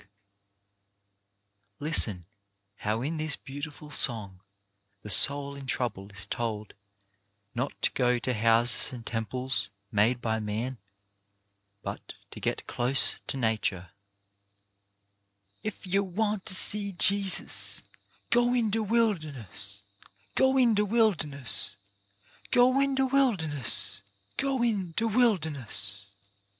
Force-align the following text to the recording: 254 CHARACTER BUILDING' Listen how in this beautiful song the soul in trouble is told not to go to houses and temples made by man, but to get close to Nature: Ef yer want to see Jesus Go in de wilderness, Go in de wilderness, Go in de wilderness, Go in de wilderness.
254 1.77 1.85
CHARACTER 1.85 2.07
BUILDING' 2.07 2.25
Listen 2.25 2.25
how 2.77 3.01
in 3.03 3.17
this 3.17 3.35
beautiful 3.35 3.91
song 3.91 4.39
the 5.03 5.11
soul 5.11 5.53
in 5.55 5.67
trouble 5.67 6.09
is 6.09 6.25
told 6.25 6.73
not 7.53 7.79
to 7.83 7.91
go 7.91 8.17
to 8.17 8.33
houses 8.33 8.91
and 8.91 9.05
temples 9.05 9.69
made 9.91 10.19
by 10.19 10.39
man, 10.39 10.79
but 11.83 12.15
to 12.31 12.39
get 12.39 12.65
close 12.65 13.19
to 13.27 13.37
Nature: 13.37 13.91
Ef 15.63 15.85
yer 15.85 16.01
want 16.01 16.47
to 16.47 16.55
see 16.55 16.93
Jesus 16.93 17.83
Go 18.31 18.55
in 18.55 18.71
de 18.71 18.81
wilderness, 18.81 19.83
Go 20.33 20.57
in 20.57 20.73
de 20.73 20.83
wilderness, 20.83 21.75
Go 22.49 22.79
in 22.81 22.95
de 22.95 23.05
wilderness, 23.05 24.01
Go 24.37 24.63
in 24.63 24.93
de 24.93 25.07
wilderness. 25.07 26.07